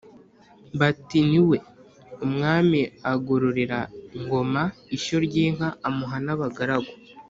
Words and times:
Bati 0.79 1.19
«ni 1.29 1.39
we.» 1.47 1.57
Umwami 2.25 2.79
agororera 3.11 3.79
Ngoma 4.21 4.63
ishyo 4.95 5.17
ry'inka, 5.25 5.67
amuha 5.87 6.17
n'abagaragu, 6.25 6.91